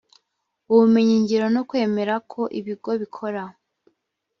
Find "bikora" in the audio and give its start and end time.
3.01-3.43